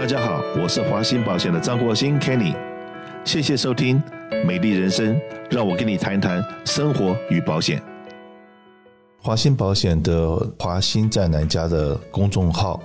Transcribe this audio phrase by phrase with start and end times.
[0.00, 2.56] 大家好，我是华鑫保险的张国兴 Kenny，
[3.22, 4.02] 谢谢收听
[4.46, 5.14] 《美丽人生》，
[5.50, 7.82] 让我跟你谈谈生活与保险。
[9.18, 12.82] 华鑫保险的华鑫在南家的公众号，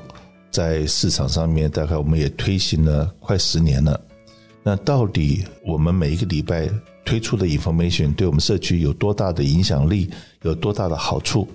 [0.52, 3.98] 在市场上面大概我们也推行了快十年了。
[4.62, 6.70] 那到底我们每一个礼拜
[7.06, 10.10] 推出的 information 对我们社区有多大的影响力，
[10.42, 11.48] 有多大的好处？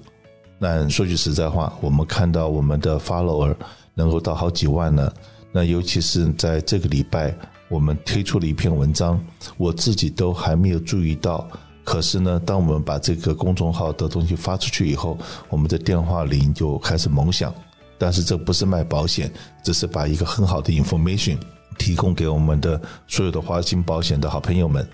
[0.59, 3.55] 那说句实在话，我们看到我们的 follower
[3.93, 5.13] 能够到好几万了。
[5.53, 7.35] 那尤其是在这个礼拜，
[7.69, 9.23] 我们推出了一篇文章，
[9.57, 11.49] 我自己都还没有注意到。
[11.83, 15.19] 可是呢，当我们把这个公众号的东西发出去以后，
[15.49, 17.53] 我们的电话铃就开始猛响。
[17.99, 19.31] 但是这不是卖保险，
[19.65, 21.37] 只是把一个很好的 information
[21.79, 24.89] 提供给我们的所有的华兴保险的好朋友们。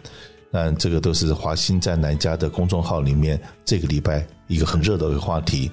[0.51, 5.71] 那这个都是华兴在南家的公众号里面这个礼拜一个很热的一个话题。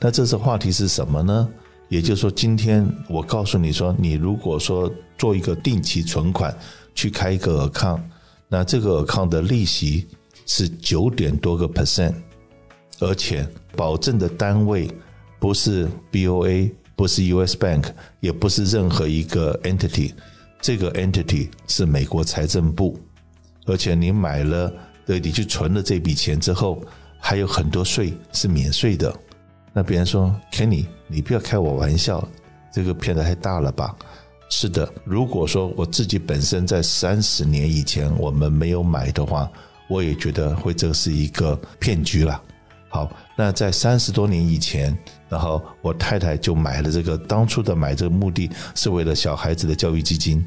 [0.00, 1.48] 那这次话题是什么呢？
[1.88, 6.56] 也就是说，今天我告诉你说，你如果说做一个定期存款
[6.94, 8.00] 去开一个 account，
[8.48, 10.06] 那这个 account 的利息。
[10.46, 12.12] 是九点多个 percent，
[13.00, 14.90] 而且保证的单位
[15.38, 17.84] 不是 BOA，不是 US Bank，
[18.20, 20.12] 也不是任何一个 entity，
[20.60, 23.00] 这个 entity 是美国财政部，
[23.64, 24.70] 而且你买了，
[25.06, 26.84] 对，你去存了这笔钱之后，
[27.18, 29.10] 还有很多税是免税的。
[29.74, 32.26] 那别人说 Kenny，你不要开我玩笑，
[32.72, 33.94] 这个骗的太大了吧？
[34.48, 39.50] 是的，如果说我自己本身在三十年以前我们没有买的话。
[39.86, 42.40] 我也觉得会这是一个骗局了。
[42.88, 44.96] 好，那在三十多年以前，
[45.28, 50.42] 然后我太太就买了这个，当初的买这个目的是为了小孩子的教育基金，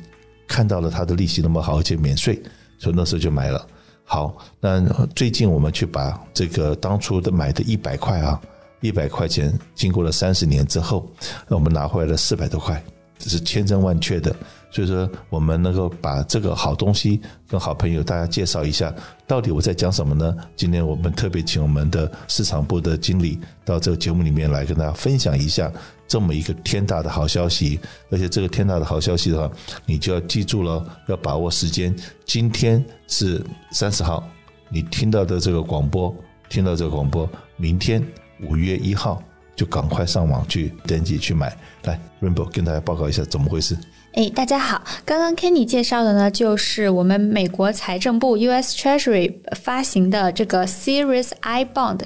[0.48, 2.42] 看到了它的利息那么好，而且免税，
[2.80, 3.64] 所以那时候就买了。
[4.06, 4.82] 好，那
[5.16, 8.42] 最近我们去把这个当初的买的一百块啊，
[8.82, 11.10] 一百块钱，经过了三十年之后，
[11.48, 12.84] 那我们拿回来了四百多块，
[13.18, 14.36] 这是千真万确的。
[14.70, 18.94] 所以说，我们能够把这个好东西跟好朋友大家介绍一下，
[19.26, 20.36] 到底我在讲什么呢？
[20.58, 25.72] 今天我们特别请我们的市场部的经理到这个节目里面来跟大家分享一下
[26.06, 27.80] 这么一个天大的好消息。
[28.12, 29.50] 而且这个天大的好消息的话，
[29.86, 31.96] 你就要记住了，要把握时间。
[32.26, 33.42] 今天是
[33.72, 34.22] 三十号，
[34.70, 36.14] 你听到的这个广播，
[36.50, 38.06] 听到这个广播，明天
[38.42, 39.22] 五月一号
[39.56, 41.56] 就赶快上网去登记去买。
[41.84, 43.78] 来，Rainbow 跟大家报告一下怎么回事。
[44.14, 44.82] 哎，大家好！
[45.06, 48.76] 刚刚 Kenny 介绍的呢，就是我们美国财政部 U.S.
[48.76, 52.02] Treasury 发行的这个 Series I Bond。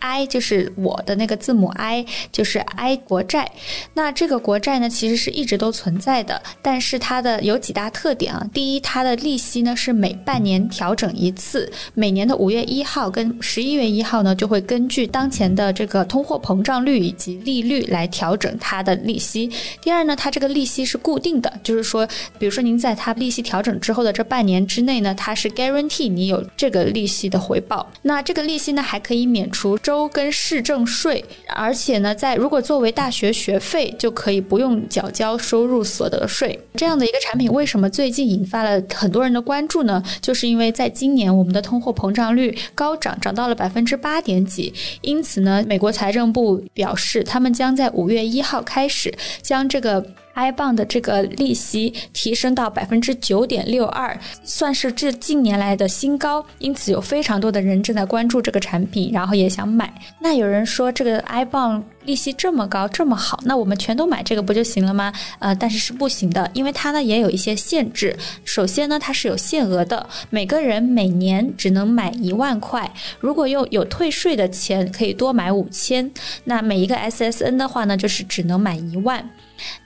[0.00, 3.50] I 就是我的那个字母 I，就是 I 国债。
[3.94, 8.46] 那这个国债呢，其实是一直都存在的，但是它的有几大特点啊。
[8.52, 19.50] 第一，它的利息呢是每半年调整一次，每年的五月一号跟十一月一号呢，就会根据当前的这个通货膨胀率以及利率来调整它的利息。
[19.80, 22.06] 第二呢，它这个利息是固定的，就是说，
[22.38, 27.90] 比如说您在它利息调整之后的这半年之内呢，它是 guarantee 你有这个利息的回报。
[28.02, 29.76] 那这个利息呢，还可以免除。
[29.88, 36.60] 州跟市政税，而且呢，在如果作为大学学费，就可以不用缴交收入所得税。
[36.74, 40.02] 这样的一个产品，为什么最近引发了很多人的关注呢？
[40.20, 49.10] 就是因为在今年我们的通货膨胀率高涨，涨到了百分之八点几，因此呢，美国财政部表示，他们将在五月一号开始
[49.40, 50.04] 将这个。
[50.38, 56.44] Ibon 的这个利息提升到百分之九点六二，算是这近年来的新高。
[56.58, 59.92] 因此，有非常多的人正在关注这个产品，然后也想买。
[60.20, 65.12] 那有人说，这个 ibon 利息这么高，这么好，那我们全都买这个不就行了吗？
[65.40, 68.16] 呃，但是是不行的，因为它呢也有一些限制。
[68.44, 72.90] 首先呢，它是有限额的，每个人每年只能买一万块。
[73.18, 76.10] 如果用有退税的钱，可以多买五千。
[76.44, 79.28] 那每一个 SSN 的话呢，就是只能买一万。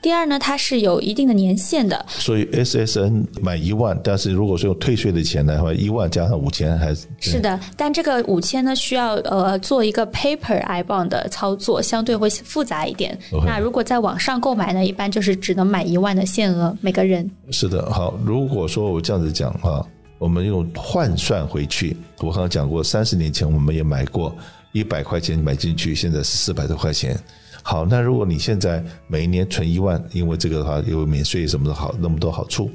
[0.01, 13.19] 第二呢，它是有一定的年限的，所以 SSN 买一万，但是如果说用退税的钱的话，一万加上五千还是是的，但这个五千呢，需要呃做一个 paper i bond 的操作，相对会复杂一点。
[13.47, 17.31] 那如果在网上购买呢，一般就是只能买一万的限额每个人。
[17.51, 19.87] 是的，好，如果说我这样子讲哈，
[20.19, 24.35] 我们用换算回去，我刚刚讲过，三十年前我们也买过
[24.73, 27.19] 一百块钱买进去，现在是四百多块钱。
[27.63, 32.71] 好，那如果你现在每一年存一万，因为这个的话有免税什么的好那么多好处，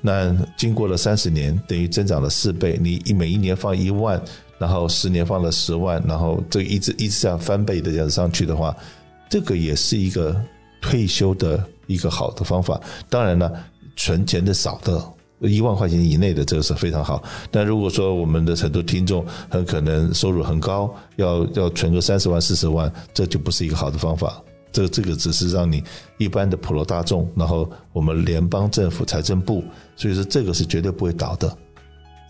[0.00, 2.78] 那经过了三十年，等于增长了四倍。
[2.80, 4.20] 你每一年放一万，
[4.58, 8.76] 然后十年放了十万，然后这一直一直这样翻倍的这样上去的话，
[9.28, 10.38] 这个也是一个
[10.80, 12.80] 退休的一个好的方法。
[13.08, 13.52] 当然了，
[13.96, 15.13] 存钱的少的。
[15.40, 24.42] 一万块钱以内的这个是非常好，但如果说我们的很多听众很可能收入很高，要要存个三十万四十万，这就不是一个好的方法。
[24.72, 25.82] 这这个只是让你
[26.18, 29.62] 一般的普罗大众，然后我们联邦政府财政部，
[29.96, 31.56] 所以说这个是绝对不会倒的，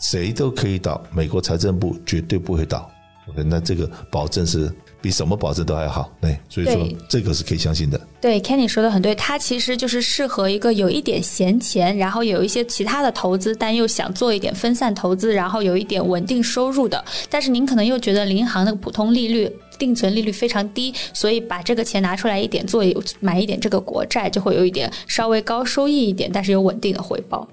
[0.01, 2.91] 谁都可以倒，美国财政部绝对不会倒。
[3.29, 4.71] OK，那这个保证是。
[5.05, 8.01] 比什么保证都还好，对，所以说这个是可以相信的。
[8.23, 17.05] 对，Kenny 说的很对，它其实就是适合一个有一点闲钱，然后有一些其他的投资，但又想做一点分散投资，然后有一点稳定收入的。
[17.29, 22.83] 但是您可能又觉得银行的普通利率、定存利率非常低，所以把这个钱拿出来一点做
[23.21, 27.47] 买一点这个国债，就会有一点稍微高收益一点，但是有稳定的回报。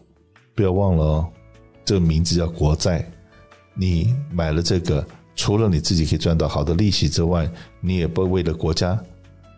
[0.56, 1.28] 不要忘了哦，
[1.84, 3.06] 这个名字叫国债，
[3.74, 5.06] 你买了这个。
[5.42, 7.50] 除了你自己可以赚到好的利息之外，
[7.80, 8.96] 你也不为了国家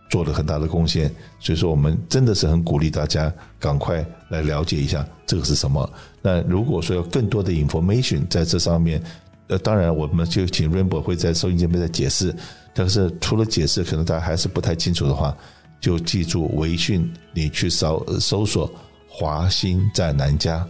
[0.10, 1.14] 做了很大的贡献。
[1.42, 5.92] 所以说，我们真的是很鼓励大家赶快来了解一下这个是什么。
[6.22, 9.04] 那如果说有更多的 information 在这上面，
[9.48, 12.34] 呃，当然我们就请 Rainbow 会在收音间面再解释。
[12.74, 15.36] 但是除了解释，可能大家还是不太清楚的话，
[15.82, 18.72] 就记住微讯，你去搜搜索
[19.06, 20.66] 华兴在南家。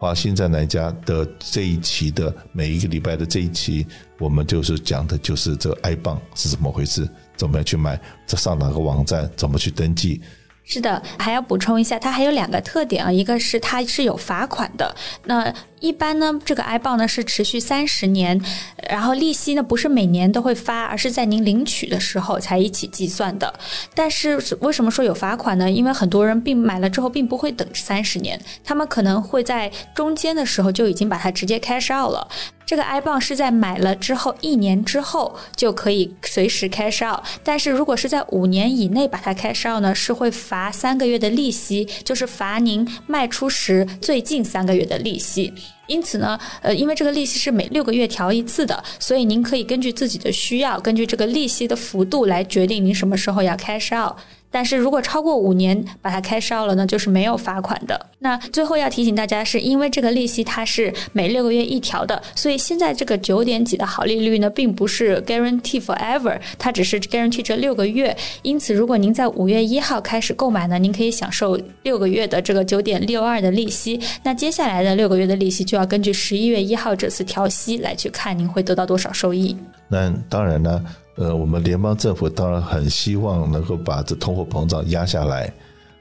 [0.00, 3.86] 花现在南家的这一期的每一个礼拜的这一期，
[4.18, 7.06] 我们就是讲的就是这个 i 棒是怎么回事，
[7.36, 10.18] 怎么样去买，这上哪个网站，怎么去登记。
[10.64, 15.54] 是的，还要补充一下，它还有两个特点啊，一个是它是有罚款的，那。
[15.80, 18.40] 一般呢，这个 i b o n 呢是持续三十年，
[18.88, 23.52] 然后利息呢不是每年都会发，而是在您领取的时候才一起计算的。
[23.94, 25.70] 但是为什么说有罚款呢？
[25.70, 32.28] 因为很多人并买了之后并不会等三十年，他们可能会在中间的时候就已经把它直接 cash out 了。
[32.66, 45.52] 这个 i b o n 是在买了之后一年之后就可以随时 cash out，但是如果是在五年以内把它 cash out 呢，是会罚三个月的利息，就是罚您卖出时最近三个月的利息。
[45.86, 54.16] 因此呢，呃，因为这个利息是每六个月调一次的，所以您可以根据自己的需要，根据这个利息的幅度来决定您什么时候要 cash out。
[54.50, 58.06] 但是如果超过五年把它开烧了呢，就是没有罚款的。
[58.18, 68.14] 那最后要提醒大家，是因为这个利息它是每六个月一调的，所以现在这个九点几的好利率呢，并不是 guarantee forever，它只是 guarantee 这六个月。
[68.42, 74.00] 因此，如果您在五月一号开始购买呢，您可以享受六个月的这个九点六二的利息。
[74.22, 79.56] 那接下来的六个月的利息就要根据十一月一号这次调息来去看，您会得到多少收益。
[79.88, 80.84] 那当然呢。
[81.20, 85.52] 呃，我们联邦政府当然很希望能够把这通货膨胀压下来，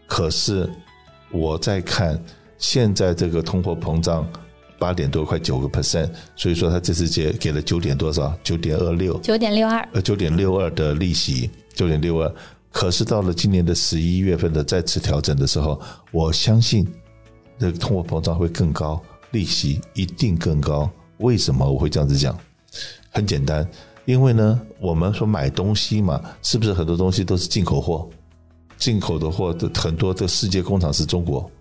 [0.07, 0.67] 可是
[1.29, 2.17] 我在看
[2.57, 4.25] 现在这个通货膨胀
[4.79, 8.33] 八点多，快九个 percent，所以说他这次给给了九点多少？
[8.41, 9.19] 九点二六？
[9.19, 9.85] 九点六二？
[9.91, 12.33] 呃，九点六二的利息，九点六二。
[12.71, 15.81] 可是到了今年的十一月份的再次调整的时候，
[16.13, 16.87] 我相信
[17.59, 19.01] 这个通货膨胀会更高，
[19.31, 20.89] 利息一定更高。
[21.17, 22.39] 为什么我会这样子讲？
[23.11, 23.67] 很简单。
[24.05, 28.09] 因为呢，我们说买东西嘛，是不是很多东西都是进口货？
[28.77, 31.51] 进口的货的很多的世界工厂是中国，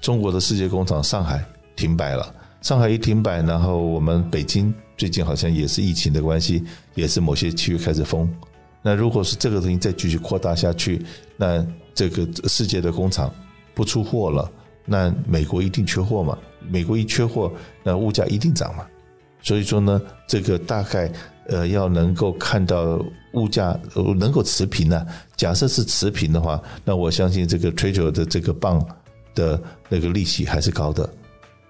[0.00, 1.44] 中国的世界工厂上海
[1.76, 2.32] 停摆了。
[2.62, 6.64] 上海一停摆，然后我们北京最近好像也是疫情的关系，
[6.94, 8.28] 也是某些区域开始封。
[8.80, 11.04] 那如果是这个东西再继续扩大下去，
[11.36, 13.32] 那这个世界的工厂
[13.74, 14.50] 不出货了，
[14.84, 16.38] 那美国一定缺货嘛？
[16.68, 17.52] 美国一缺货，
[17.82, 18.86] 那物价一定涨嘛？
[19.42, 21.12] 所以说呢，这个大概。
[21.48, 23.02] 呃，要能够看到
[23.32, 25.06] 物价呃能够持平呢？
[25.34, 28.86] 假设是持平的话，那我相信这个 Treasury 的这个棒
[29.34, 31.08] 的那个利息还是高的，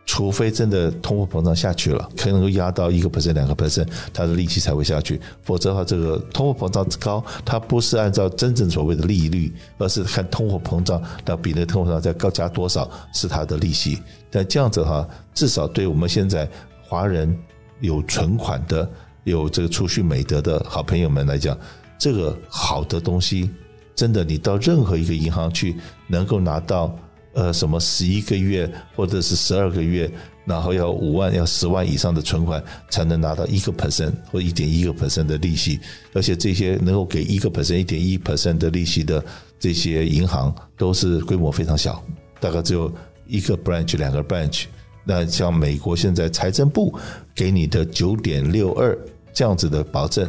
[0.05, 5.21] 除非真的通货膨胀下去了，可能够压到一个 percent、两个 percent，它的利息才会下去。
[5.43, 14.03] 否则的话，这个通货膨胀高，它不是按照真正所谓的利率，而是看通货膨胀，那比那通货膨胀再高加多少是它的利息。
[14.29, 16.49] 但这样子哈，至少对我们现在
[16.83, 17.33] 华人
[17.81, 18.91] 有存款的。
[19.29, 21.57] 有这个储蓄美德的好朋友们来讲，
[21.99, 23.51] 这个好的东西，
[23.95, 26.97] 真的，你到任何一个银行去，能够拿到
[27.33, 30.11] 呃什么十一个月或者是十二个月，
[30.45, 35.81] 然后要五万要十万以上的存款，才能拿到一个 percent 或一点一个 percent 的利息，
[36.15, 39.25] 而且这些能够给一个 percent 一点一 percent 的利息的
[39.59, 42.03] 这些银行，都是规模非常小，
[42.41, 42.93] 大概只有
[43.27, 44.65] 一个 branch 两个 branch。
[45.05, 46.95] 那像美国现在财政部
[47.35, 48.97] 给你的九点六二。
[49.39, 50.29] 这样子的保证，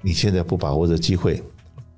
[0.00, 1.42] 你现在不把握这机会，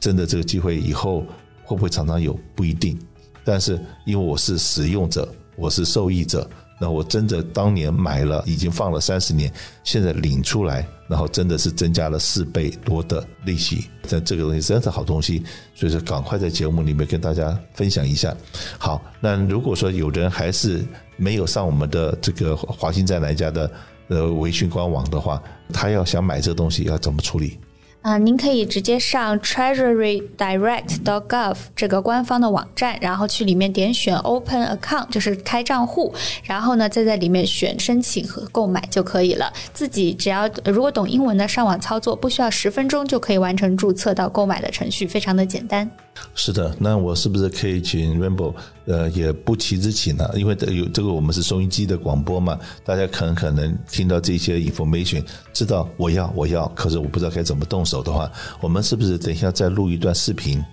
[0.01, 1.21] 真的这个机会以后
[1.63, 2.99] 会不会常常有不一定。
[3.45, 6.49] 但是因为我是使用者，我是受益者，
[6.81, 9.53] 那我真的当年买了，已经放了三十年，
[9.85, 13.85] 现在领出来，然后真的是增加了四倍多的利息。
[14.09, 15.45] 但这个东西真的是好东西，
[15.75, 18.35] 所以说赶快在节目里面跟大家分享一下。
[18.79, 20.83] 好，那如果说有人还是
[21.19, 23.71] 没有上我们的这个华兴在哪家的。
[24.09, 27.59] 呃，微讯官网的话，他要想买这东西要怎么处理？
[28.03, 39.53] 啊，您可以直接上 treasurydirect.gov 这个官方的网站，然后去里面点选 Open Account，就是开账户，然后呢再在里面选申请和购买就可以了。
[39.75, 45.91] 自己只要如果懂英文的，上网操作不需要十分钟就可以完成注册到购买的程序，非常的简单。
[46.35, 48.55] 是的，那我是不是可以请 Rainbow？
[48.87, 58.31] 呃，也不期之请呢，因为这有这个我们是收音机的广播嘛，大家可能可能听到这些 information，知道我要我要，可是我不知道该怎么动手的话，
[58.61, 60.65] 我们是不是等一下再录一段视频，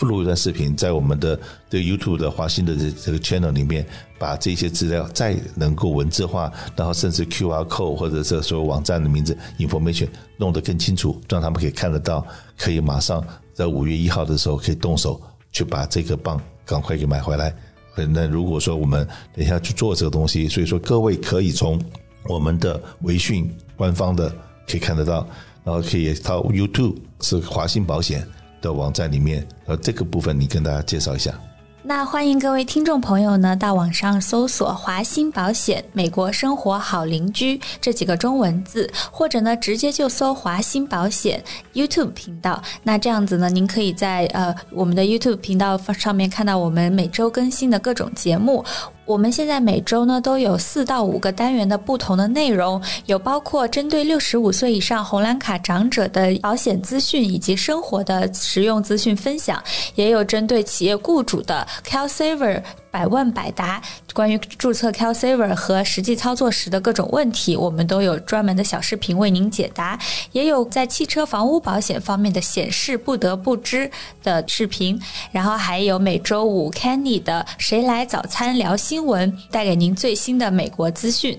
[0.00, 1.38] 录一段视频在我们的
[1.68, 3.86] 这个 YouTube 的华兴的这这个 channel 里面，
[4.18, 12.26] 把这些资料再能够文字化，然后甚至 QR code 或者这所有网站的名字 information 弄得更清楚，让他们可以看得到，
[12.56, 13.22] 可以马上
[13.58, 16.40] 在五月一号的时候可以动手去把这个棒。
[16.68, 17.50] 赶快给买回来。
[18.12, 21.80] 那如果说我们等一下去做这个东西，所以说各位可以从
[22.24, 24.28] 我们的微信官方的
[24.66, 25.26] 可以看得到，
[25.64, 28.22] 然后可以到 YouTube 是华信保险
[28.60, 31.40] 的网站里面，然后，这个部分你跟大家介绍一下。
[31.84, 41.42] 那欢迎各位听众朋友呢，到网上搜索“华鑫保险美国生活好邻居”这几个中文字，或者呢直接就搜“华鑫保险
[41.72, 42.62] ”YouTube 频道。
[42.82, 48.62] 那这样子呢，您可以在呃我们的 YouTube 频道上面看到我们每周更新的各种节目。
[49.08, 62.62] 我们现在每周呢都有四到五个单元的不同的内容，有包括针对六十五岁以上红蓝卡长者的保险资讯以及生活的实用资讯分享，也有针对企业雇主的 CalSaver。
[62.90, 69.98] 百问百答，关于注册 CalSaver 和实际操作时的各种问题，我们都有专门的小视频为您解答。
[70.32, 73.90] 也有在汽车、房屋保险方面的显示不得不知
[74.22, 75.00] 的视频，
[75.32, 81.38] 然后还有每周五 Kenny 的谁来早餐聊新闻，带给您最新的美国资讯。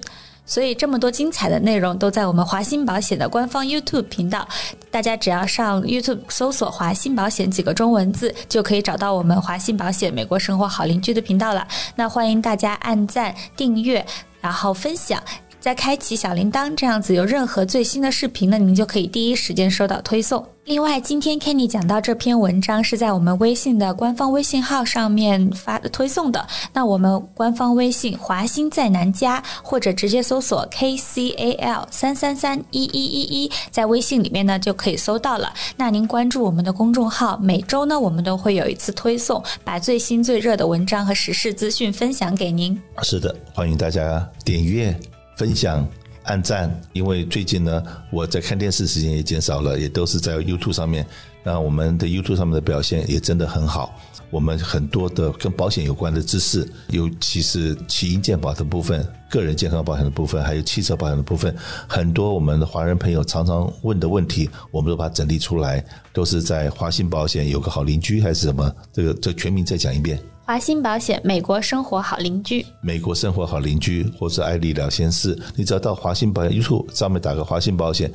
[0.50, 4.48] 所以这么多精彩的内容都在我们华鑫保险的官方 YouTube 频道，
[4.90, 11.68] 大家只要上 YouTube 搜索“华鑫保险”几个中文字，就可以找到我们华鑫保险美国生活好邻居的频道了。
[11.96, 14.04] 那欢迎大家按赞、订阅，
[14.42, 15.22] 然后分享。
[15.60, 20.46] 再开启小铃铛，这样子有任何最新的视频呢，您就可以第一时间收到推送。
[20.66, 26.46] 另外，今天 Kenny 讲到这篇文章是在我们微信的官方微信号上面发推送的。
[26.72, 35.52] 那我们官方微信华兴在南家，或者直接搜索 KCAL 三三三一一一一，在微信里面呢就可以搜到了。
[35.76, 42.80] 那您关注我们的公众号，每周呢我们都会有一次推送，把最新最热的文章和时事资讯分享给您。
[43.02, 44.96] 是的，欢迎大家点阅。
[45.40, 45.88] 分享、
[46.24, 47.82] 按赞，因为最近呢，
[48.12, 51.06] 我在看电视时间也减少了，也都是在 YouTube 上面。
[51.46, 53.98] 那我们的 YouTube 上面的表现也真的很好。
[54.30, 61.56] 我们很多的跟保险有关的知识，尤其是起因健保的部分、个人健康保险的部分，还有汽车保险的部分，
[61.88, 65.82] 很多我们的华人朋友常常问的问题，我们都把它整理出来，
[66.12, 68.76] 都是在华信保险有个好邻居还是什么？
[68.92, 70.20] 这个这全名再讲一遍。
[70.50, 72.66] 华鑫保险，美国生活好邻居。
[72.82, 78.12] 美国生活好邻居，或者爱丽聊心事，你只要到华鑫保险 YouTube 上面打个华鑫保险，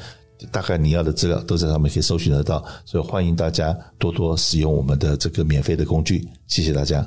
[0.51, 2.65] 大概你要的资料都在上面可以搜寻得到。
[2.85, 7.07] 所以欢迎大家多多使用我们的这个免费的工具，谢谢大家。